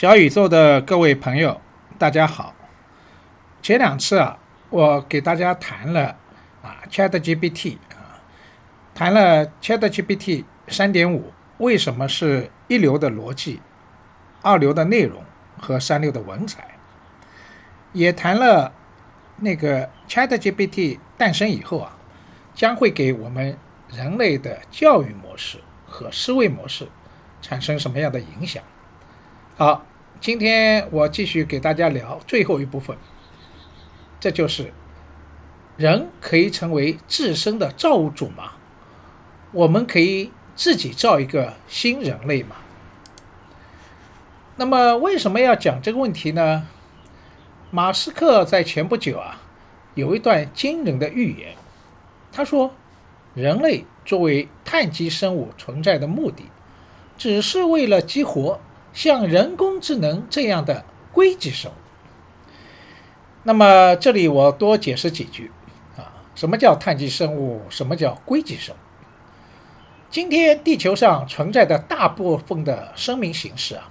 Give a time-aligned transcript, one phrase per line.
[0.00, 1.60] 小宇宙的各位朋友，
[1.98, 2.54] 大家好。
[3.60, 4.38] 前两次啊，
[4.70, 6.16] 我给大家谈了
[6.62, 8.16] 啊，ChatGPT 啊，
[8.94, 13.60] 谈了 ChatGPT 三点五为什么是一流的逻辑、
[14.40, 15.22] 二流的内容
[15.60, 16.78] 和三流的文采，
[17.92, 18.72] 也谈了
[19.36, 21.98] 那个 ChatGPT 诞生以后啊，
[22.54, 23.54] 将会给我们
[23.90, 26.88] 人类的教育模式和思维模式
[27.42, 28.64] 产生什么样的影响。
[29.58, 29.84] 好，
[30.20, 32.94] 今天我继续给大家聊最后一部分，
[34.20, 34.70] 这就是
[35.78, 38.52] 人可以成为自身的造物主吗？
[39.52, 42.56] 我们可以自己造一个新人类吗？
[44.56, 46.68] 那么为什么要讲这个问题呢？
[47.70, 49.40] 马斯克在前不久啊，
[49.94, 51.54] 有一段惊人的预言，
[52.30, 52.74] 他说，
[53.32, 56.44] 人类作为碳基生物存在的目的，
[57.16, 58.60] 只是为了激活。
[58.92, 61.74] 像人工智能这样的硅基生物，
[63.44, 65.50] 那么这里我多解释几句
[65.96, 67.62] 啊，什么叫碳基生物？
[67.70, 68.78] 什么叫硅基生物？
[70.10, 73.90] 今天地球上存在的大部分的生命形式啊，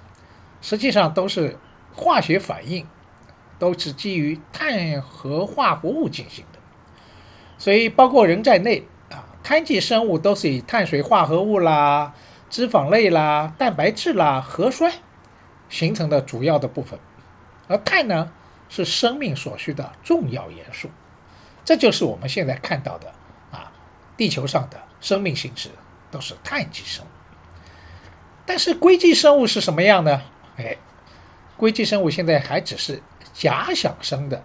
[0.61, 1.57] 实际上都是
[1.95, 2.85] 化学反应，
[3.57, 6.59] 都是基于碳和化合物进行的，
[7.57, 12.13] 所以包括人在内啊，碳基生物都是以碳水化合物啦。
[12.49, 14.91] 脂肪类啦、蛋白质啦、核酸
[15.69, 16.99] 形成的主要的部分，
[17.67, 18.31] 而碳呢
[18.69, 20.89] 是生命所需的重要元素，
[21.63, 23.13] 这就是我们现在看到的
[23.51, 23.71] 啊，
[24.17, 25.69] 地球上的生命形式
[26.09, 27.09] 都是碳基生物。
[28.45, 30.21] 但是硅基生物是什么样呢？
[30.57, 30.77] 哎，
[31.55, 34.43] 硅基生物现在还只是假想生的、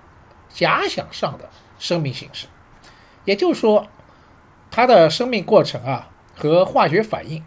[0.51, 2.47] 假想上的生命形式，
[3.25, 3.87] 也就是说，
[4.71, 7.43] 它的生命过程啊和化学反应。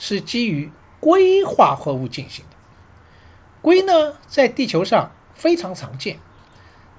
[0.00, 2.56] 是基于硅化合物进行的。
[3.60, 6.18] 硅呢，在地球上非常常见，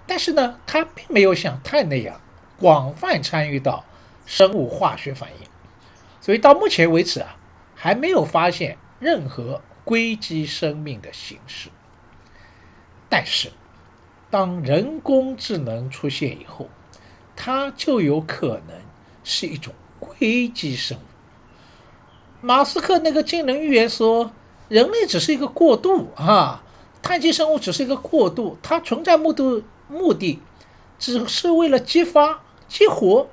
[0.06, 2.22] 但是呢，它并没有像碳那样
[2.60, 3.84] 广泛参与到
[4.28, 5.48] 生物化学反应，
[6.22, 7.36] 所以到目前为止啊，
[7.76, 11.70] 还没有发现任何硅基生命的形式。
[13.10, 13.52] 但是，
[14.30, 16.70] 当人工智能出现以后，
[17.36, 18.80] 它就有可能
[19.24, 21.11] 是一种硅基生物。
[22.42, 24.32] 马斯克那个惊人预言说，
[24.68, 26.64] 人类只是一个过渡啊，
[27.02, 30.42] 碳基生物只是一个过渡，它存在目的目的
[30.98, 33.30] 只是为了激发激活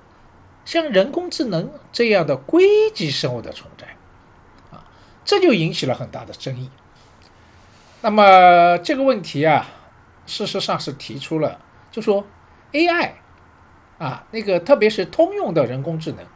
[0.67, 3.87] 像人工智能这样的硅基生物的存在
[4.77, 4.85] 啊，
[5.25, 6.71] 这就引起了很大的争议。
[8.03, 9.67] 那么这个问题啊，
[10.27, 11.59] 事实上是提出了，
[11.91, 12.27] 就说
[12.73, 13.13] AI
[13.97, 16.27] 啊，那个特别是通用的人工智能。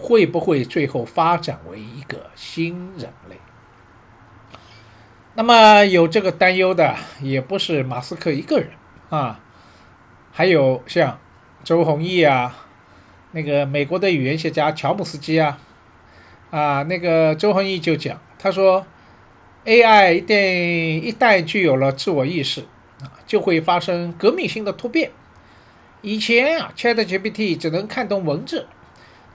[0.00, 3.36] 会不会最后发展为一个新人类？
[5.34, 8.70] 那么有这个担忧的也不是马斯克一个人
[9.10, 9.40] 啊，
[10.32, 11.18] 还有像
[11.62, 12.66] 周鸿祎啊，
[13.32, 15.58] 那个美国的语言学家乔姆斯基啊，
[16.50, 18.86] 啊，那个周鸿祎就讲，他说
[19.64, 20.34] ，AI 一旦
[21.00, 22.62] 一旦具有了自我意识
[23.02, 25.12] 啊，就会发生革命性的突变。
[26.02, 28.66] 以前啊，ChatGPT 只能看懂文字。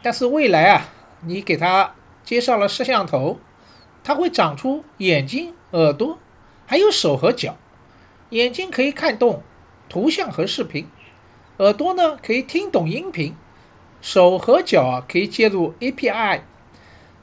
[0.06, 0.88] 但是未来啊，
[1.22, 3.40] 你给它接上了摄像头，
[4.04, 6.20] 它会长出眼睛、耳朵，
[6.68, 7.58] 还有手和脚。
[8.30, 9.42] 眼睛可以看懂
[9.90, 10.88] 图像和视频，
[11.58, 13.36] 耳朵呢可以听懂音频，
[14.00, 16.42] 手和脚啊可以接入 API。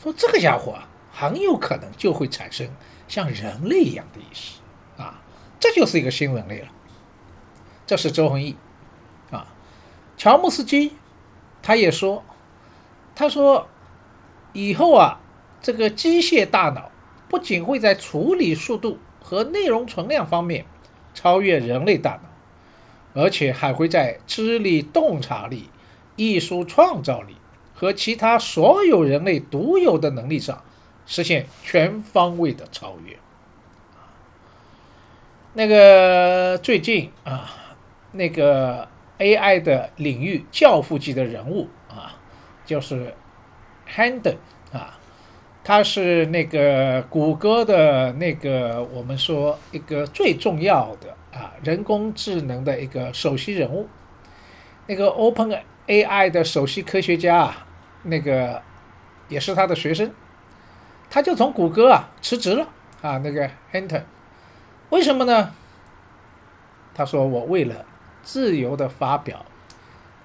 [0.03, 2.69] 说这个家伙啊，很有可能就会产生
[3.07, 4.59] 像人类一样的意识
[5.01, 5.23] 啊，
[5.61, 6.67] 这就是一个新人类了。
[7.87, 8.57] 这是周鸿祎
[9.31, 9.47] 啊，
[10.17, 10.95] 乔姆斯基
[11.63, 12.25] 他也说。
[13.15, 13.69] 他说
[14.55, 15.21] ：“以后啊，
[15.61, 16.91] 这个机械大脑
[17.29, 20.65] 不仅会在处理速度和内容存量方面
[21.15, 25.69] 超越人类大脑，而且还会在智力、洞察力、
[26.17, 27.37] 艺术创造力
[27.75, 30.63] 和其他所有人类独有的能力上
[31.05, 33.17] 实现全方位的超越。”
[35.55, 37.51] 那个最近啊，
[38.13, 38.89] 那个
[39.19, 41.69] AI 的领域教父级的人物。
[42.65, 43.15] 就是
[43.89, 44.37] Handen
[44.73, 44.99] 啊，
[45.65, 53.89] 他是那个谷歌的那个我们说一个最重要的啊人工智能的一个首席人物，
[54.87, 57.67] 那个 Open AI 的首席科学家啊，
[58.05, 58.63] 那个
[59.29, 60.13] 也是他的学生，
[61.11, 62.69] 他就从谷歌啊辞职了
[63.03, 64.03] 啊，那个 Handen，
[64.91, 65.53] 为什么呢？
[66.95, 67.85] 他说我为了
[68.23, 69.45] 自由的发表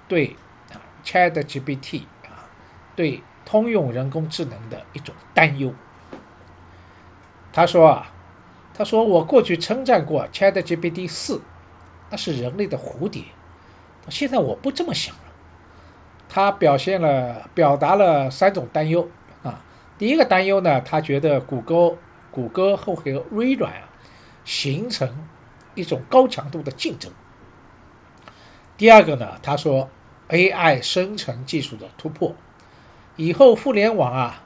[0.07, 0.36] 对
[1.04, 2.04] ChatGPT。
[2.97, 5.73] 对通用人工智能的一种担忧。
[7.53, 8.11] 他说啊，
[8.73, 11.41] 他说：“我过去称赞过 ChatGPT 四，
[12.09, 13.23] 那是人类的蝴蝶。
[14.09, 15.21] 现在我不这么想了。”
[16.27, 19.09] 他表现了、表达了三种担忧
[19.44, 19.63] 啊。
[19.97, 21.97] 第一个担忧呢，他觉得谷歌、
[22.29, 23.89] 谷歌后和微软啊，
[24.44, 25.27] 形成
[25.73, 27.11] 一种高强度的竞争。
[28.75, 29.89] 第二个呢，他说
[30.29, 32.35] AI 生成技术的突破，
[33.18, 34.44] 以后互联网啊，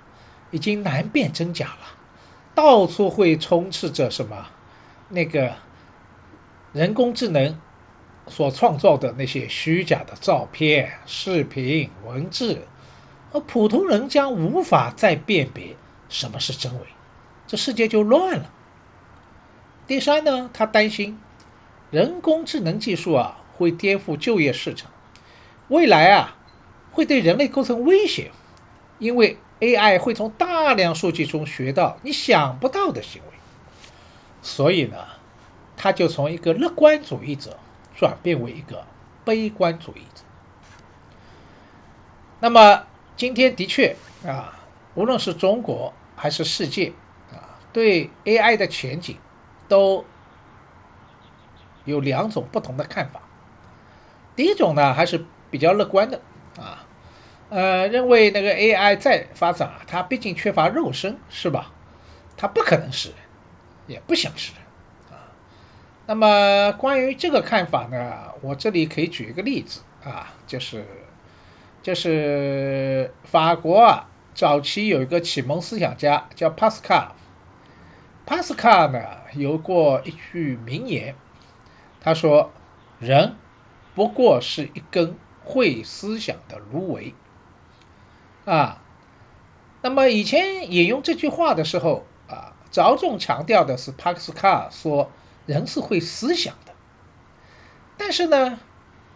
[0.49, 1.99] 已经难辨真假了，
[2.55, 4.47] 到处会充斥着什么
[5.09, 5.53] 那个
[6.73, 7.59] 人工智能。
[8.27, 12.65] 所创造的那些虚假的照片、视频、文字，
[13.33, 15.75] 而普通人将无法再辨别
[16.07, 16.81] 什么是真伪，
[17.47, 18.49] 这世界就乱了。
[19.87, 21.19] 第三呢，他担心
[21.89, 24.91] 人工智能技术啊会颠覆就业市场，
[25.69, 26.37] 未来啊
[26.91, 28.31] 会对人类构成威胁，
[29.01, 33.33] 因为 AI 会从大量数据中学到你想不到的行为，
[34.41, 34.97] 所以呢，
[35.75, 37.57] 他就从一个乐观主义者。
[37.93, 38.83] 转变为一个
[39.23, 40.23] 悲观主义者。
[42.39, 42.83] 那么
[43.15, 43.95] 今天的确
[44.25, 44.57] 啊，
[44.95, 46.93] 无论是中国还是世界
[47.31, 49.17] 啊，对 AI 的前景
[49.67, 50.03] 都
[51.85, 53.21] 有两种不同的看法。
[54.35, 56.19] 第一种呢，还是比较乐观的
[56.57, 56.83] 啊，
[57.51, 61.73] 呃，认为那个 AI 再发展啊，它毕竟缺乏肉身，是吧？
[62.37, 63.17] 它不可能是人，
[63.87, 64.63] 也不想是人
[65.11, 65.27] 啊。
[66.05, 70.85] 那么关于这个看法呢，我这里可以举一个例子啊，就是
[71.81, 77.13] 就是法国啊，早期有一个启蒙思想家叫帕斯卡，
[78.25, 79.01] 帕斯卡呢
[79.33, 81.13] 有过一句名言，
[81.99, 82.49] 他说
[82.97, 83.35] ：“人
[83.93, 87.13] 不过是一根会思想的芦苇。”
[88.45, 88.81] 啊，
[89.81, 95.11] 那么以前引用这句话的时候啊，着重强调的是帕斯卡尔说。
[95.47, 96.73] 人是会思想的，
[97.97, 98.59] 但是呢，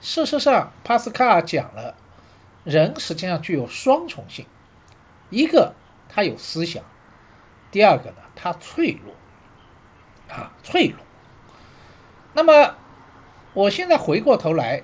[0.01, 1.95] 事实上，帕斯卡尔讲了，
[2.63, 4.47] 人实际上具有双重性，
[5.29, 5.75] 一个
[6.09, 6.83] 他有思想，
[7.69, 9.13] 第二个呢，他脆弱，
[10.35, 10.97] 啊，脆弱。
[12.33, 12.75] 那么，
[13.53, 14.81] 我现在回过头来，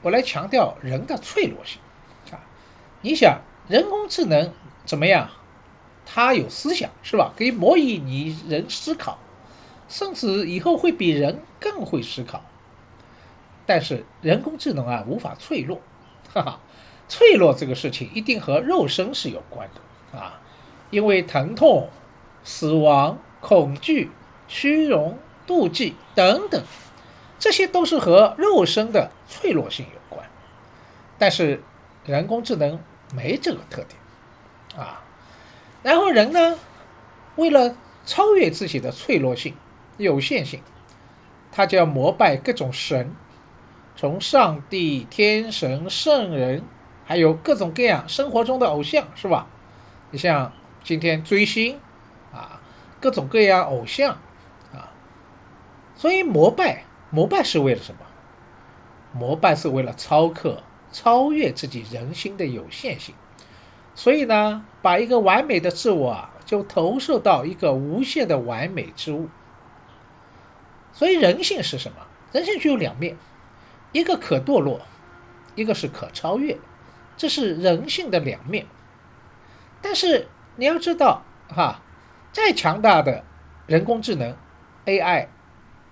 [0.00, 1.80] 我来强调人的脆弱性，
[2.32, 2.40] 啊，
[3.02, 4.52] 你想，人工智能
[4.84, 5.30] 怎么样？
[6.04, 7.32] 它有思想，是吧？
[7.36, 9.18] 可以模拟你人思考。
[9.88, 12.42] 甚至以后会比人更会思考，
[13.64, 15.80] 但是人工智能啊无法脆弱，
[16.34, 16.60] 哈哈，
[17.08, 20.42] 脆弱这个事情一定和肉身是有关的啊，
[20.90, 21.88] 因为疼痛、
[22.44, 24.10] 死亡、恐惧、
[24.46, 26.62] 虚荣、妒忌等等，
[27.38, 30.28] 这些都是和肉身的脆弱性有关，
[31.18, 31.62] 但是
[32.04, 32.78] 人工智能
[33.14, 35.02] 没这个特点啊，
[35.82, 36.58] 然后人呢，
[37.36, 39.54] 为了超越自己的脆弱性。
[39.96, 40.62] 有限性，
[41.50, 43.16] 他就要膜拜各种神，
[43.96, 46.62] 从上帝、天神、圣人，
[47.04, 49.48] 还有各种各样生活中的偶像，是吧？
[50.12, 50.52] 你像
[50.84, 51.80] 今天追星
[52.32, 52.60] 啊，
[53.00, 54.18] 各种各样偶像
[54.72, 54.94] 啊，
[55.96, 58.02] 所以膜拜，膜拜是为了什么？
[59.12, 60.62] 膜拜是为了超克、
[60.92, 63.14] 超越自己人心的有限性。
[63.94, 69.28] 所以呢，把一个完美的自我啊，就投射到一个无限的完美之物。
[70.92, 71.98] 所以人性是什么？
[72.32, 73.16] 人性具有两面，
[73.92, 74.82] 一个可堕落，
[75.54, 76.58] 一个是可超越，
[77.16, 78.66] 这是人性的两面。
[79.80, 81.80] 但是你要知道，哈，
[82.32, 83.24] 再强大的
[83.66, 84.36] 人工智能
[84.86, 85.28] AI，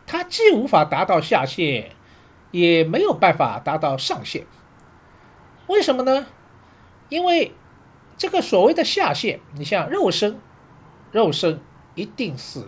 [0.07, 1.91] 它既无法达到下限，
[2.51, 4.47] 也没有办法达到上限。
[5.67, 6.27] 为什么呢？
[7.09, 7.55] 因为
[8.17, 10.41] 这个所谓的下限，你像肉身，
[11.13, 11.61] 肉身
[11.95, 12.65] 一定是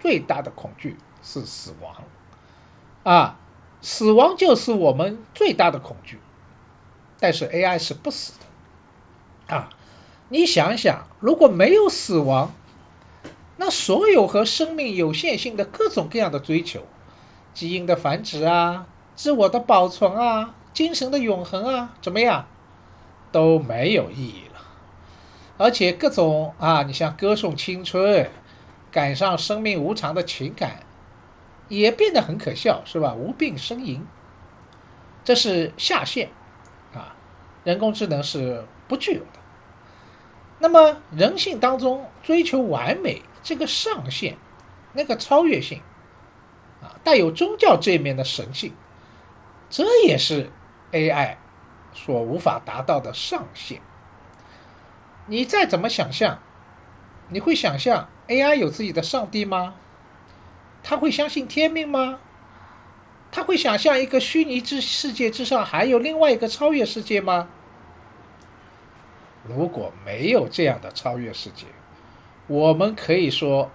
[0.00, 0.96] 最大的恐惧。
[1.24, 2.02] 是死亡，
[3.04, 3.38] 啊，
[3.80, 6.18] 死亡就是我们最大的恐惧。
[7.20, 9.70] 但是 AI 是不死的，啊，
[10.28, 12.52] 你想想，如果没有死亡，
[13.56, 16.88] 那所有和生命有限性的各种各样的追求，
[17.54, 22.46] 基因的繁殖啊，自我的保存啊，精神的永恒啊，怎么样，
[23.30, 24.60] 都没有意义了。
[25.58, 28.30] 而且各种啊，你像歌颂青春、
[28.90, 30.84] 感上生命无常的情感。
[31.68, 33.14] 也变得很可笑，是吧？
[33.14, 34.06] 无病呻吟，
[35.24, 36.28] 这是下限，
[36.92, 37.16] 啊，
[37.64, 39.40] 人工智能是不具有的。
[40.58, 44.36] 那么人性当中追求完美这个上限，
[44.92, 45.80] 那个超越性，
[46.82, 48.74] 啊，带有宗教这一面的神性，
[49.70, 50.50] 这也是
[50.92, 51.36] AI
[51.92, 53.80] 所无法达到的上限。
[55.26, 56.38] 你再怎么想象，
[57.28, 59.74] 你会想象 AI 有自己的上帝吗？
[60.82, 62.18] 他会相信天命吗？
[63.30, 67.48] 他会想象一个虚拟之世界之上还有另外一个超越世界吗？
[69.44, 71.66] 如果没有这样的超越世界，
[72.46, 73.70] 我们可以说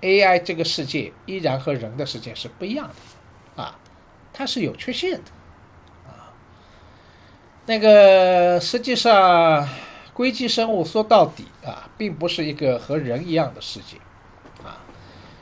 [0.00, 3.78] ，AI 这个世界依然和人的世界是不一样的，啊，
[4.32, 5.30] 它是有缺陷的，
[7.68, 9.68] 那个实际上
[10.14, 13.98] 硅基生物说到底啊，并不是一个和人一样的世界，
[14.64, 14.80] 啊，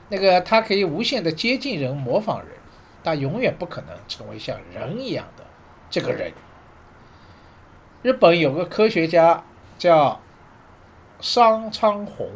[0.08, 2.48] 那个它可以无限的接近人、模仿人，
[3.00, 5.44] 但永远不可能成为像人一样的
[5.88, 6.32] 这个人。
[8.02, 9.44] 日本有个科学家
[9.78, 10.20] 叫
[11.20, 12.28] 商昌弘。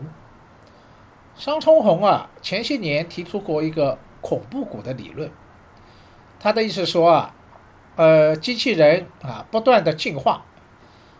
[1.34, 5.28] 商昌红啊，前些年提出过一个恐怖谷的理论。
[6.38, 7.34] 他的意思说啊，
[8.00, 10.42] 呃，机器人啊不断的进化，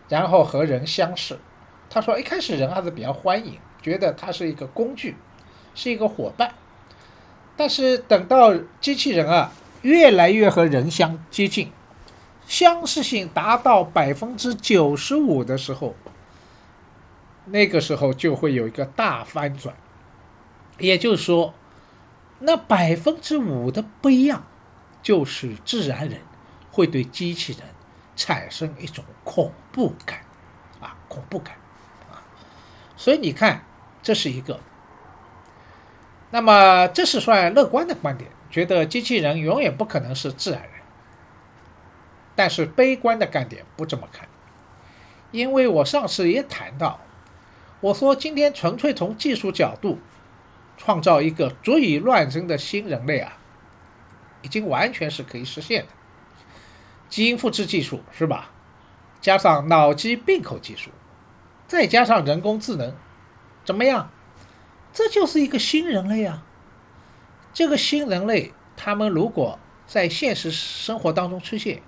[0.09, 1.37] 然后和人相似。
[1.91, 5.15] 他说一开始人还是比较欢迎，觉得它是一个工具，
[5.75, 6.55] 是一个伙伴。
[7.55, 9.51] 但是等到机器人啊
[9.83, 11.71] 越来越和人相接近，
[12.47, 15.93] 相似性达到百分之九十五的时候，
[17.45, 19.75] 那个时候就会有一个大翻转。
[20.79, 21.53] 也就是说，
[22.39, 24.47] 那百分之五的不一样，
[25.03, 26.21] 就是自然人
[26.71, 27.61] 会对机器人
[28.15, 30.21] 产生一种恐怖感，
[30.79, 31.55] 啊，恐怖感，
[32.09, 32.23] 啊，
[32.97, 33.63] 所以你看，
[34.01, 34.59] 这是一个。
[36.31, 40.71] 那么这是算乐观的观点，觉得机器人永远不可能是自然人。
[42.35, 44.27] 但是悲观的观点不这么看，
[45.31, 46.99] 因为我上次也谈到，
[47.81, 49.99] 我说今天纯粹从技术角度。
[50.77, 53.37] 创造一个足以乱真的新人类啊，
[54.41, 55.89] 已经完全是可以实现的。
[57.11, 58.49] 基因复制技术是吧？
[59.21, 60.89] 加上脑机并口技术，
[61.67, 62.95] 再加上人工智能，
[63.63, 64.09] 怎么样？
[64.91, 66.43] 这就是一个新人类啊！
[67.53, 71.81] 这个新人类，他们如果在现实生活当中出现，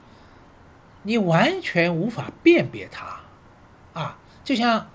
[1.02, 3.22] 你完全无法辨别他
[4.00, 4.90] 啊，就像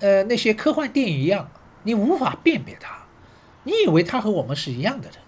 [0.00, 1.48] 呃那些科幻电影一样，
[1.84, 2.98] 你无法辨别他。
[3.62, 5.18] 你以为他和我们是一样的人，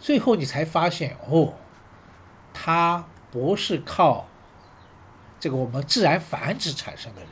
[0.00, 1.54] 最后你才发现哦，
[2.52, 4.28] 他不是靠
[5.40, 7.30] 这个我们自然繁殖产生的人，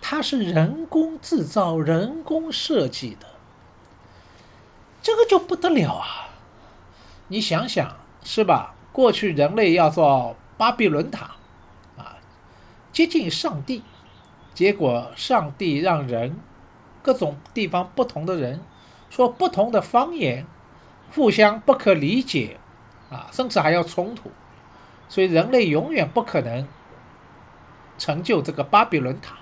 [0.00, 3.28] 他是人工制造、人工设计的，
[5.00, 6.30] 这个就不得了啊！
[7.28, 8.74] 你想想是吧？
[8.90, 11.36] 过去人类要造巴比伦塔
[11.96, 12.16] 啊，
[12.92, 13.84] 接近上帝，
[14.52, 16.36] 结果上帝让人
[17.04, 18.60] 各种地方不同的人。
[19.08, 20.44] 说不同的方言，
[21.14, 22.58] 互相不可理解，
[23.08, 24.32] 啊，甚至还要冲突，
[25.08, 26.66] 所以人类永远不可能
[27.98, 29.36] 成就这个巴比伦塔。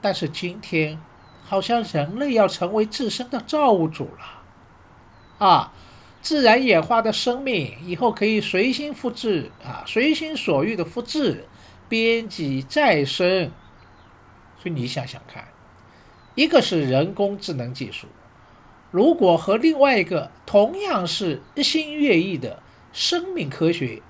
[0.00, 1.00] 但是今天，
[1.44, 5.72] 好像人类要成为自身的造物主了，啊，
[6.20, 11.46] 自然演化的生命以后可以随心复制，啊，随心所欲的复制、
[11.88, 13.50] 编辑、再生。
[14.58, 15.46] 所以你想想看。
[16.34, 18.06] 一个是人工智能技术，
[18.90, 24.00] 如果和另外一个同样是日新月异的生命科学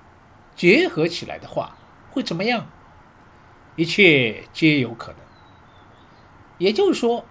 [0.55, 1.75] 结合起来的话，
[2.11, 2.67] 会怎么样？
[3.75, 5.17] 一切皆有可能。
[6.57, 7.25] 也就是说，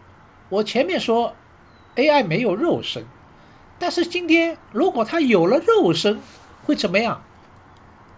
[0.48, 1.34] 我前面说
[1.96, 3.06] AI 没有肉身，
[3.78, 6.20] 但是今天如果它有了肉身，
[6.64, 7.22] 会怎么样？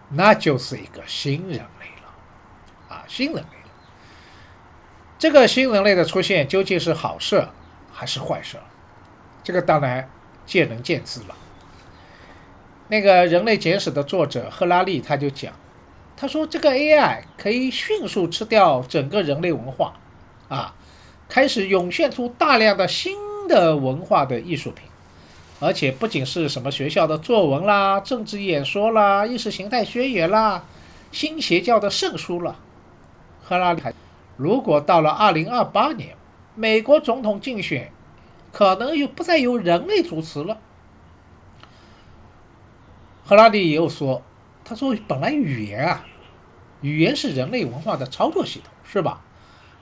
[0.08, 3.48] 那就是一个新人类了，啊，新人类。
[5.18, 7.46] 这个新人类的出现究竟是好事
[7.92, 8.58] 还是坏事？
[9.42, 10.08] 这个当然
[10.46, 11.36] 见仁见智了。
[12.88, 15.52] 那个《人类简史》的作者赫拉利他就讲，
[16.16, 19.94] 他说这个 AI 可以迅速吃掉整个人类文化，
[20.48, 20.74] 啊，
[21.28, 23.16] 开始涌现出大量的新
[23.48, 24.84] 的文化的艺术品，
[25.60, 30.64] 而且不仅是什么学校的作文啦、政治演说啦、意识形态宣言啦、
[31.10, 32.56] 新邪教的圣书了。
[33.42, 33.92] 赫拉利还。
[34.36, 36.16] 如果到了二零二八年，
[36.54, 37.90] 美国总统竞选
[38.52, 40.58] 可能又不再由人类主持了。
[43.26, 44.22] 赫拉利又说
[44.64, 46.04] ：“他说，本来语言啊，
[46.82, 49.22] 语言是人类文化的操作系统，是吧？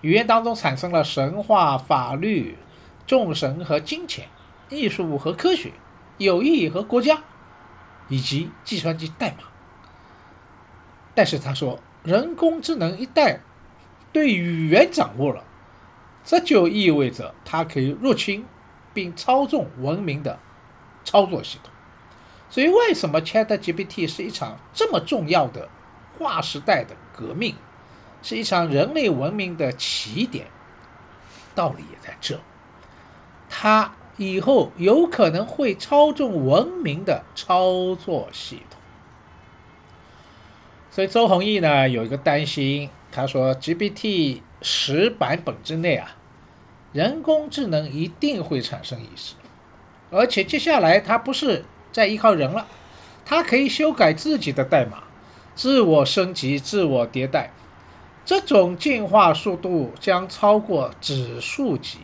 [0.00, 2.56] 语言当中产生了神话、法律、
[3.04, 4.28] 众神和金钱、
[4.68, 5.72] 艺术和科学、
[6.18, 7.18] 友谊和国家，
[8.08, 9.44] 以及计算机代码。
[11.14, 13.40] 但是他说，人工智能一旦……”
[14.12, 15.42] 对语言掌握了，
[16.22, 18.44] 这就意味着它可以入侵
[18.92, 20.38] 并操纵文明的
[21.02, 21.71] 操作系统。
[22.52, 25.70] 所以，为什么 ChatGPT 是一场这么重要的
[26.18, 27.56] 划时代的革命，
[28.22, 30.48] 是一场人类文明的起点？
[31.54, 32.38] 道理也在这，
[33.48, 38.78] 它以后有可能会操纵文明的操作系统。
[40.90, 46.16] 所以周鸿祎呢有一个担心，他说 GPT 十版本之内啊，
[46.92, 49.36] 人工智能一定会产生意识，
[50.10, 52.66] 而且接下来它不是在依靠人了，
[53.24, 55.04] 它可以修改自己的代码，
[55.54, 57.52] 自我升级、自我迭代，
[58.24, 61.98] 这种进化速度将超过指数级，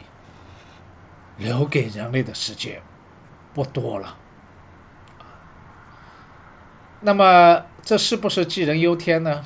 [1.36, 2.82] 留给人类的时间
[3.54, 4.16] 不多了。
[7.00, 9.44] 那么这是不是杞人忧天呢？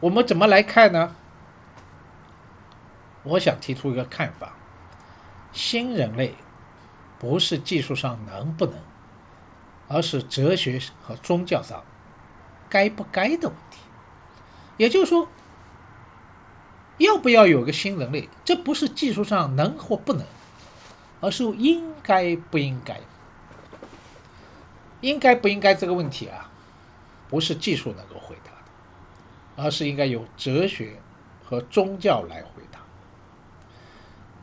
[0.00, 1.14] 我们怎么来看呢？
[3.24, 4.54] 我想提出一个看法：
[5.52, 6.34] 新人类
[7.18, 8.74] 不是技术上能不能，
[9.88, 11.82] 而是哲学和宗教上
[12.68, 13.78] 该不该的问题。
[14.76, 15.28] 也就是说，
[16.98, 20.24] 要不要有个新人类，这不是技术上能或不能，
[21.20, 23.00] 而是应该不应该。
[25.00, 26.50] 应该不应该这个问题啊？
[27.28, 31.00] 不是技术能够回答的，而是应该由哲学
[31.44, 32.80] 和宗教来回答。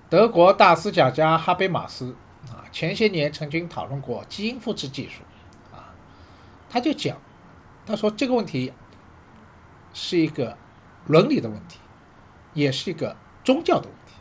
[0.09, 2.15] 德国大思想家哈贝马斯
[2.49, 5.23] 啊，前些年曾经讨论过基因复制技术，
[6.75, 7.17] 他就讲，
[7.85, 8.73] 他说这个问题
[9.93, 10.57] 是一个
[11.07, 11.79] 伦理的问题，
[12.53, 13.15] 也是一个
[13.45, 14.13] 宗教的问题。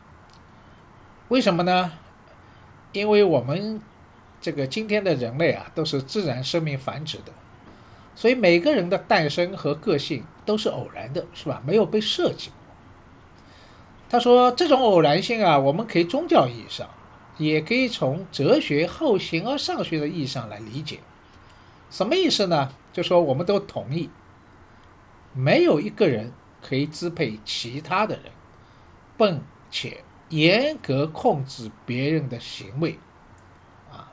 [1.27, 1.91] 为什么呢？
[2.93, 3.83] 因为我们
[4.41, 7.33] 这个今天的人类啊，都是自然生命繁殖的。
[8.15, 11.61] 所以每个人的诞生和个性都是偶然的，是吧？
[11.67, 12.53] 没有被设计。
[14.09, 16.89] 他说，这种偶然性啊，我们可以宗教意义上，
[17.37, 21.01] 也可以从哲学后形而上学的意义上来理解。
[21.91, 22.73] 什么意思呢？
[22.93, 24.11] 就说我们都同意，
[25.33, 28.33] 没有一个人可以支配其他的人，
[29.17, 32.99] 并且严格控制别人的行为，
[33.93, 34.13] 啊，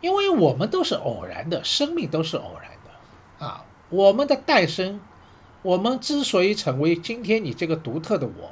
[0.00, 3.46] 因为我们都是偶然的，生命都是偶然的。
[3.46, 5.00] 啊，我们的诞生，
[5.62, 8.50] 我们之所以成为今天你这个独特的我，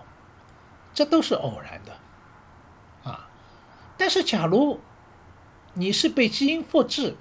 [0.92, 3.28] 这都是偶然的，啊。
[3.96, 4.80] 但是，假如
[5.74, 7.16] 你是被基因复制、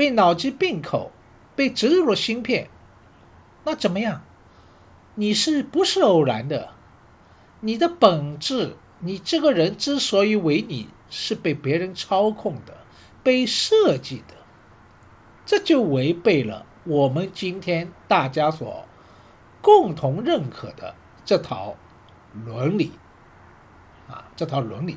[0.00, 1.12] 被脑机并口、
[1.54, 2.70] 被植入了芯片，
[3.64, 4.22] 那怎么样？
[5.16, 6.70] 你是不是偶然的？
[7.60, 12.78] 你的本质，你这个人之所以为你，是被别人操控的、
[13.22, 14.36] 被设计的，
[15.44, 16.64] 这就违背了。
[16.84, 18.86] 我们今天大家所
[19.60, 20.94] 共同认可的
[21.26, 21.76] 这套
[22.46, 22.92] 伦理
[24.08, 24.96] 啊，这套伦理，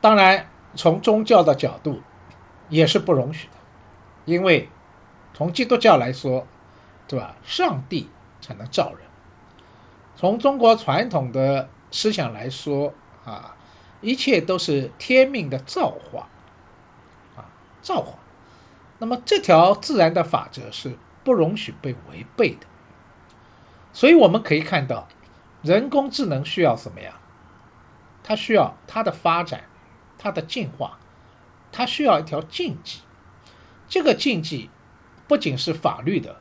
[0.00, 2.00] 当然从宗教的角度
[2.70, 3.54] 也是不容许的，
[4.24, 4.68] 因为
[5.34, 6.46] 从基督教来说，
[7.06, 7.36] 对吧？
[7.44, 8.08] 上帝
[8.40, 9.00] 才能造人。
[10.16, 13.56] 从中国传统的思想来说啊，
[14.00, 16.28] 一切都是天命的造化
[17.36, 17.50] 啊，
[17.82, 18.18] 造化。
[18.98, 22.66] 那么这条自然的法则是不容许被违背的，
[23.92, 25.08] 所以我们可以看到，
[25.62, 27.14] 人工智能需要什么呀？
[28.22, 29.64] 它需要它的发展，
[30.18, 30.98] 它的进化，
[31.72, 33.00] 它需要一条禁忌。
[33.88, 34.70] 这个禁忌
[35.26, 36.40] 不仅是法律的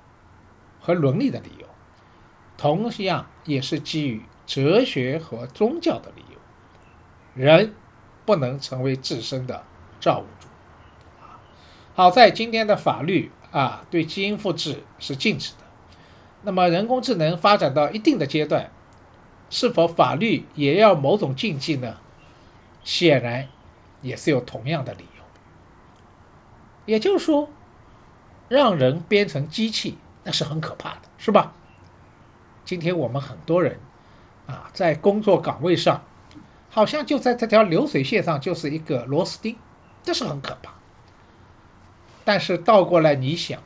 [0.79, 1.67] 和伦理的理由，
[2.57, 6.39] 同样也是基于哲学和宗教的理由。
[7.35, 7.73] 人
[8.25, 9.63] 不能成为自身的
[9.99, 10.47] 造物主。
[11.93, 15.65] 好在今天的法律啊，对基因复制是禁止的。
[16.43, 18.71] 那么人工智能发展到一定的阶段，
[19.49, 21.97] 是否法律也要某种禁忌呢？
[22.83, 23.47] 显然
[24.01, 25.18] 也是有同样的理由。
[26.89, 27.47] 也就是说，
[28.47, 31.53] 让人变成机器，那是很可怕的，是吧？
[32.65, 33.79] 今天我们很多人
[34.47, 36.03] 啊，在工作岗位上，
[36.71, 39.55] 好像就在这条流水线上就是一个螺丝钉，
[40.01, 40.73] 这是很可怕。
[42.25, 43.61] 但是倒过来你想，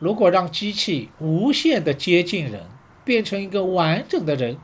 [0.00, 2.66] 如果让机器无限的接近人，
[3.04, 4.58] 变成一个完整的人，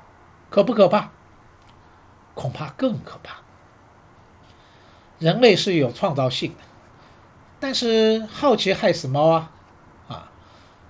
[0.48, 1.11] 可不可怕？
[2.35, 3.37] 恐怕更可怕。
[5.20, 6.64] 人类是有创造性的，
[7.60, 9.52] 但是好奇害死猫啊！
[10.08, 10.32] 啊，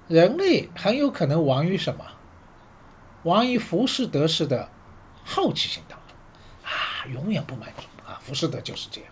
[0.07, 2.05] 人类很有可能亡于什么？
[3.25, 4.71] 亡于浮士德式的
[5.25, 6.17] 好奇心当中
[6.65, 8.19] 啊，永远不满足啊！
[8.23, 9.11] 浮士德就是这样。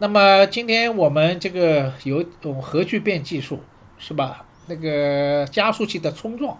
[0.00, 3.62] 那么今天我们这个有种核聚变技术，
[3.96, 4.44] 是吧？
[4.66, 6.58] 那个加速器的冲撞，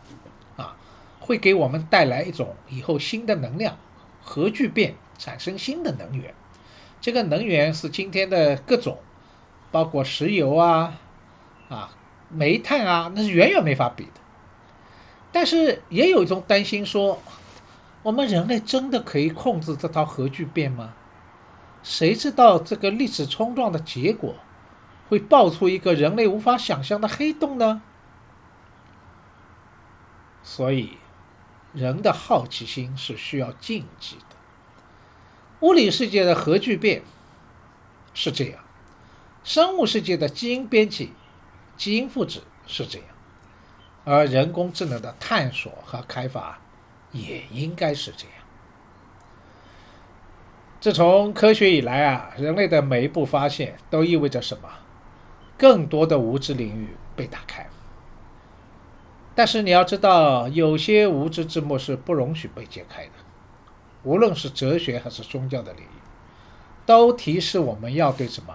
[0.57, 0.77] 啊，
[1.21, 3.77] 会给我们带来一种以后新的能量，
[4.23, 6.35] 核聚变产生新的能源。
[7.01, 8.99] 这个能源是今天的各种，
[9.71, 10.95] 包括石油啊，
[11.69, 11.91] 啊，
[12.29, 14.21] 煤炭啊，那是远远没法比的。
[15.31, 17.21] 但是也有一种担心说，
[18.03, 20.95] 我们人类真的可以控制这套核聚变吗？
[21.83, 24.35] 谁知道这个历史冲撞的结果
[25.09, 27.83] 会爆出一个人类无法想象的黑洞呢？
[30.43, 30.99] 所以，
[31.73, 34.37] 人的好奇心是需要禁忌的。
[35.61, 37.03] 物理世界的核聚变
[38.15, 38.61] 是这样，
[39.49, 41.11] 生物世界的基因编辑、
[41.75, 43.09] 基因复制是这样，
[44.05, 46.59] 而人工智能的探索和开发
[47.13, 48.35] 也应该是这样。
[50.83, 54.69] 自从科学以来啊，人类的每一步发现都意味着什么？
[55.57, 57.67] 更多的无知领域被打开。
[59.35, 63.13] 但是你要知道，有些无知之幕是不容许被揭开的。
[64.03, 66.01] 无论是哲学还是宗教的领域，
[66.85, 68.55] 都提示我们要对什么？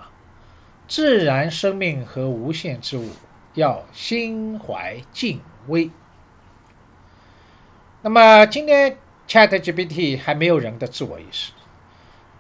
[0.88, 3.10] 自然生命和无限之物
[3.54, 5.90] 要心怀敬畏。
[8.02, 11.52] 那么今天 ChatGPT 还没有人的自我意识。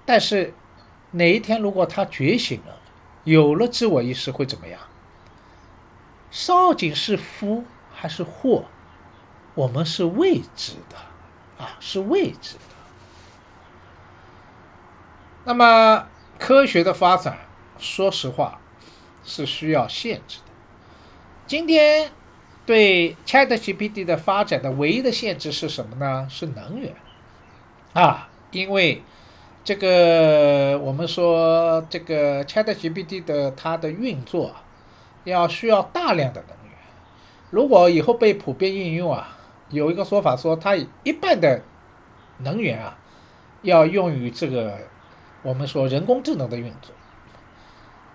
[0.06, 0.54] 但是，
[1.12, 2.78] 哪一天如果他觉醒了，
[3.24, 4.80] 有了自我意识会怎么样？
[6.30, 8.66] 少景是福还是祸？
[9.56, 12.76] 我们是未知的，啊，是未知的。
[15.46, 16.08] 那么，
[16.40, 17.38] 科学的发展，
[17.78, 18.60] 说实话，
[19.24, 20.52] 是需要限制的。
[21.48, 22.12] 今天
[22.66, 26.28] 对 ChatGPT 的发展的唯一的限制是什么呢？
[26.30, 26.96] 是能源，
[27.94, 29.02] 啊，因为。
[29.66, 34.54] 这个我们说，这个 ChatGPT 的它的运作
[35.24, 36.78] 要需要大量的能源。
[37.50, 39.38] 如果以后被普遍应用啊，
[39.70, 41.62] 有一个说法说，它一半的
[42.40, 42.98] 能源啊
[43.62, 44.80] 要用于这个
[45.44, 46.94] 我们说人工智能的运作。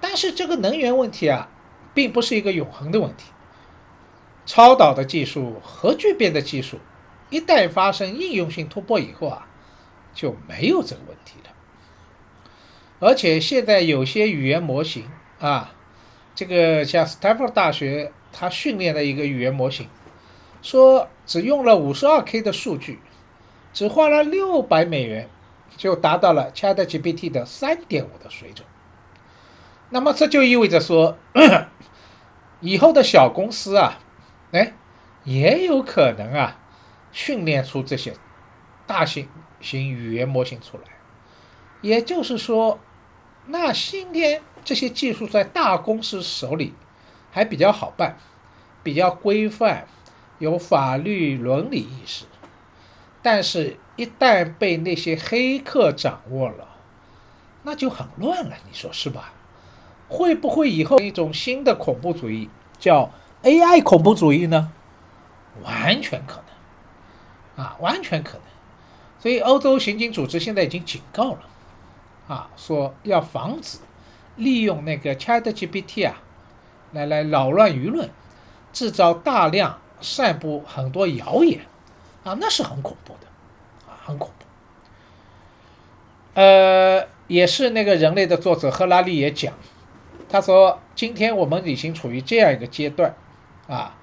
[0.01, 1.49] 但是这个能源问题啊，
[1.95, 3.25] 并不是一个永恒的问题。
[4.47, 6.79] 超导的技术、核聚变的技术，
[7.31, 9.45] 一旦发生应用性突破以后啊。
[10.15, 11.51] 就没有这个问题了，
[12.99, 15.09] 而且现在有些语言模型
[15.39, 15.73] 啊，
[16.35, 19.87] 这个像斯坦福大学它训练的一个语言模型，
[20.61, 22.99] 说只用了五十二 K 的数据，
[23.73, 25.29] 只花了六百美元，
[25.77, 28.67] 就达到了 ChatGPT 的三点五的水准。
[29.91, 31.19] 那么这就意味着说，
[32.61, 33.99] 以后的小公司啊，
[34.53, 34.75] 哎，
[35.25, 36.59] 也有可能啊，
[37.13, 38.15] 训练出这些
[38.87, 39.29] 大型。
[39.61, 40.85] 型语言模型出来，
[41.81, 42.79] 也就是说，
[43.47, 46.75] 那今天这些技术在大公司手里
[47.33, 48.19] 还比较好办，
[48.85, 49.89] 比较规范，
[50.39, 52.27] 有法律伦理意识。
[53.21, 56.69] 但是，一旦被那些黑客掌握了，
[57.65, 58.55] 那就很乱了。
[58.65, 59.33] 你说是吧？
[60.09, 63.11] 会不会以后一种新的恐怖主义叫
[63.43, 64.73] AI 恐怖主义呢？
[65.63, 66.43] 完全可
[67.57, 68.43] 能，啊，完全可能。
[69.19, 71.41] 所以，欧洲刑警组织现在已经警告了，
[72.29, 73.79] 啊，说要防止
[74.37, 76.23] 利用那个 ChatGPT 啊，
[76.93, 78.09] 来来扰乱舆论，
[78.73, 81.63] 制造大量散布很多谣言，
[82.23, 83.27] 啊，那是很恐怖的，
[83.91, 84.45] 啊，很恐怖。
[86.41, 89.55] 呃，也是那个人类的作者赫拉利也讲，
[90.29, 93.15] 他说，今天我们已经处于这样一个阶段，
[93.67, 93.95] 啊，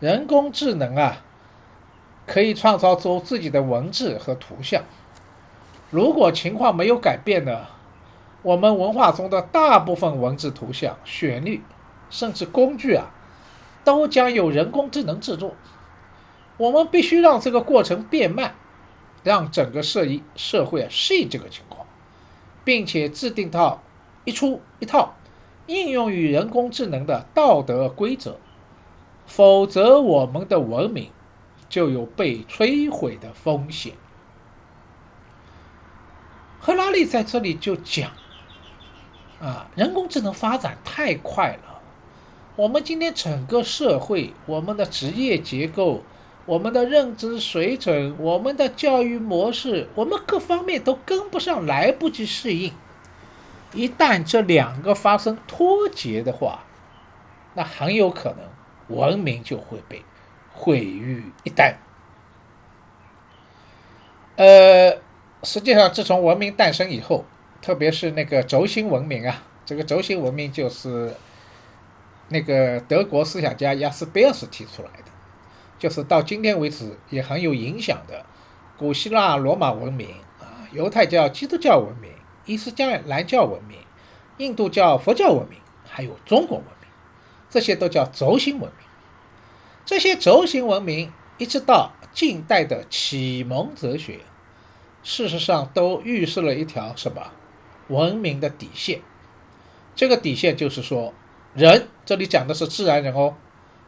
[0.00, 1.18] 人工智能啊。
[2.26, 4.84] 可以创造出自己的文字和图像。
[5.90, 7.66] 如果情况没有改变呢？
[8.40, 11.62] 我们文化中的大部分文字、图像、旋律，
[12.08, 13.10] 甚至工具啊，
[13.84, 15.54] 都将由人工智能制作。
[16.56, 18.54] 我们必须让这个过程变慢，
[19.22, 21.86] 让整个社一社会啊适应这个情况，
[22.64, 23.82] 并且制定套
[24.24, 25.12] 一出一套
[25.66, 28.38] 应用于人工智能的道德规则。
[29.26, 31.10] 否则，我们的文明。
[31.66, 33.94] 就有被摧毁的风险。
[36.60, 38.12] 赫拉利在这里就讲，
[39.40, 41.80] 啊，人工智能发展太快了，
[42.54, 46.02] 我们今天整个社会、我们的职业结构、
[46.46, 52.72] 我们的认知水准、我们的教育模式，我们各方面都跟不上，来不及适应。
[53.74, 56.64] 一旦这两个发生脱节的话，
[57.54, 60.02] 那很有可能文明就会被。
[60.56, 61.74] 毁于一旦。
[64.36, 64.96] 呃，
[65.42, 67.24] 实际上，自从文明诞生以后，
[67.60, 71.12] 特别是那个轴心文明啊，这个轴心文明就是
[72.28, 75.10] 那个德国思想家亚斯贝尔斯提出来的，
[75.76, 78.24] 就是到今天为止也很有影响的
[78.78, 80.08] 古希腊罗马文明
[80.40, 82.12] 啊，犹太教、基督教文明、
[82.46, 82.72] 伊斯
[83.06, 83.78] 兰教文明、
[84.38, 86.88] 印度教、佛教文明，还有中国文明，
[87.48, 88.86] 这些都叫轴心文明。
[89.84, 94.20] 这些轴心文明一直到近代的启蒙哲学，
[95.02, 97.32] 事实上都预示了一条什么
[97.88, 99.00] 文明的底线。
[99.94, 101.14] 这个底线就是说，
[101.54, 103.36] 人这里讲的是自然人哦，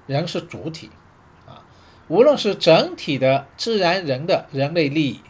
[0.06, 0.90] 人是主体
[1.46, 1.64] 啊，
[2.08, 5.20] 无论是整体的自然人的人类利益，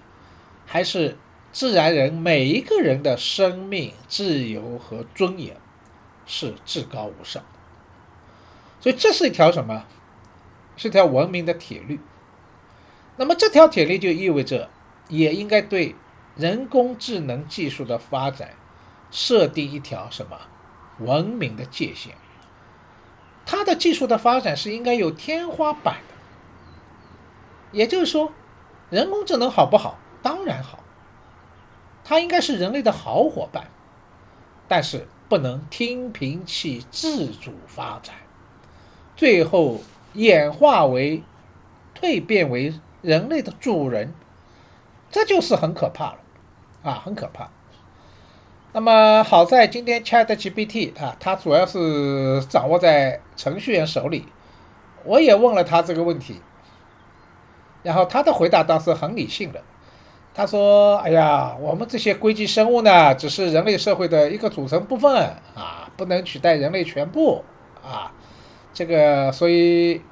[0.66, 1.16] 还是
[1.56, 5.56] 自然人每一个人的生命、自由和尊严，
[6.26, 7.58] 是至高无上的。
[8.78, 9.86] 所以这是一条什么？
[10.76, 11.98] 是条文明的铁律。
[13.16, 14.68] 那么这条铁律就意味着，
[15.08, 15.94] 也应该对
[16.36, 18.50] 人工智能技术的发展
[19.10, 20.38] 设定一条什么
[20.98, 22.16] 文明的界限？
[23.46, 26.14] 它的技术的发展是应该有天花板的。
[27.72, 28.30] 也就是说，
[28.90, 29.98] 人工智能好不好？
[30.22, 30.80] 当然好，
[32.08, 33.66] 它应该是人类的好伙伴，
[34.68, 38.14] 但是不能听凭其自主发展，
[39.16, 39.80] 最后
[40.12, 41.22] 演化为、
[42.00, 42.74] 蜕变为。
[43.02, 44.12] 人类的主人，
[45.12, 46.18] 这就是很可怕了，
[46.82, 47.50] 啊，很可怕。
[48.72, 54.26] 那么好在今天 ChatGPT 啊，它主要是掌握在程序员手里。
[55.04, 56.40] 我也问了他这个问题，
[57.84, 59.62] 然后他的回答倒是很理性的。
[60.36, 65.10] 他说：“哎呀，我们这些硅基生物呢，只是人类社会的一个组成部分
[65.54, 67.42] 啊，不能取代人类全部
[67.82, 68.12] 啊。
[68.74, 70.02] 这个所以。”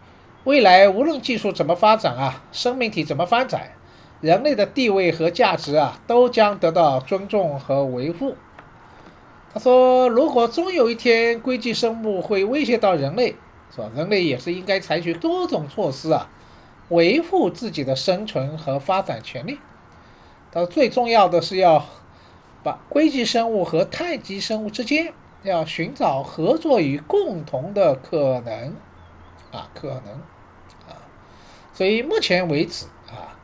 [0.45, 3.71] 未来无论技术怎么发展啊，生命体怎么发展，
[4.21, 8.37] 人类的地位和价值啊，都将得到尊重和维护。
[9.55, 13.37] 他说，如果终有一天硅基生物会威胁到人类，
[13.75, 13.91] 是吧？
[13.97, 16.29] 人类也是应该采取多种措施啊，
[16.91, 19.59] 维护自己的生存和发展权利。
[20.55, 21.85] 他，最重要的是要
[22.63, 25.13] 把硅基生物和碳基生物之间
[25.43, 28.77] 要寻找合作与共同的可能
[29.51, 30.13] 啊，可能。
[30.89, 30.95] 啊
[31.73, 33.35] 所以目前为止啊，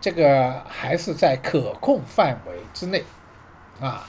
[0.00, 3.02] 这个还是在可控范围之内
[3.80, 4.08] 啊。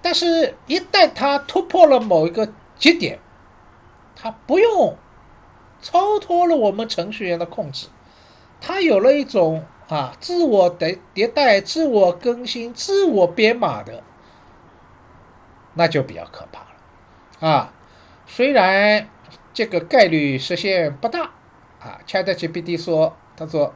[0.00, 3.18] 但是，一旦它突破了某一个节点，
[4.16, 4.96] 它不用
[5.82, 7.88] 超脱了我们程序员的控制，
[8.58, 14.02] 它有了一种啊自我迭迭代、自我更新、自我编码的，
[15.74, 17.72] 那就比较可怕了啊。
[18.26, 19.08] 虽然
[19.52, 21.32] 这个概率实现不大。
[21.82, 23.74] 啊，ChatGPT 说：“他说，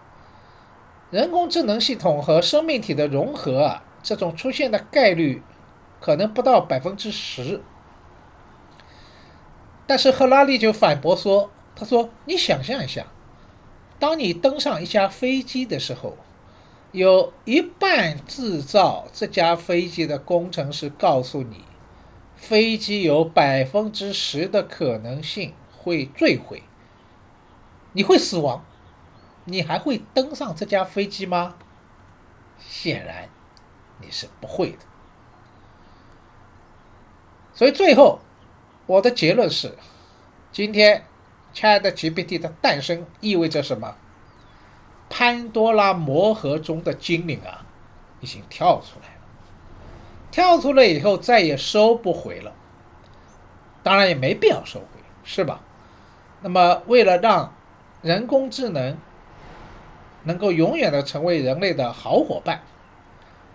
[1.10, 5.42] 人工智能系统和生命体的融合啊，这种出现的概率
[6.00, 7.60] 可能不到百分之十。”
[9.88, 13.06] 但是赫拉利就反驳说：“他说，你想象一下，
[13.98, 16.16] 当你登上一架飞机的时候，
[16.92, 21.64] 有一半制造这架飞机的工程师告诉你，
[22.36, 26.62] 飞机有百分之十的可能性会坠毁。”
[27.92, 28.62] 你会死亡，
[29.46, 31.56] 你还会登上这架飞机吗？
[32.58, 33.30] 显然
[34.02, 34.78] 你是不会的。
[37.54, 38.20] 所以最后
[38.84, 39.74] 我的结论是：
[40.52, 41.06] 今天
[41.56, 43.96] ChatGPT 的诞生意味着什么？
[45.08, 47.64] 潘多拉魔盒中的精灵啊，
[48.20, 49.22] 已经跳出来了。
[50.30, 52.52] 跳出来以后再也收不回了。
[53.82, 54.86] 当然也没必要收回，
[55.24, 55.60] 是吧？
[56.42, 57.54] 那么为了让
[58.02, 58.98] 人工智能
[60.24, 62.60] 能够永远的成为人类的好伙伴，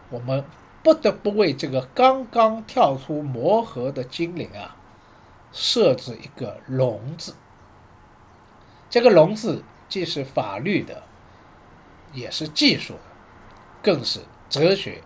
[0.10, 0.44] 我们
[0.82, 4.76] 不得不为这个刚刚跳出魔盒的精灵啊
[5.52, 7.36] 设置一个“笼”子。
[8.92, 11.02] 这个“笼”子既是法律的，
[12.14, 13.00] 也是技术的，
[13.82, 15.02] 更是哲学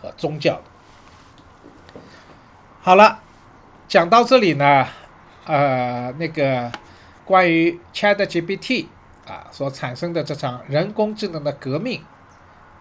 [0.00, 2.00] 和宗教的。
[2.80, 3.20] 好了，
[3.86, 4.86] 讲到这里呢，
[5.44, 6.72] 呃，那个。
[7.28, 8.86] 关于 ChatGPT
[9.26, 12.02] 啊所产生的这场人工智能的革命，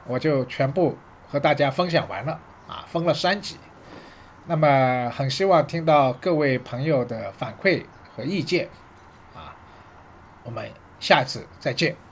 [0.05, 0.97] 我就全部
[1.29, 3.57] 和大家分享完了啊，分了三集。
[4.45, 7.83] 那么很希望听到各位朋友的反馈
[8.15, 8.69] 和意见，
[10.47, 12.06] 我们下次再见。